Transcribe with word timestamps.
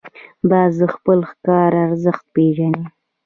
باز 0.49 0.71
د 0.81 0.83
خپل 0.95 1.19
ښکار 1.29 1.71
ارزښت 1.85 2.25
پېژني 2.35 2.85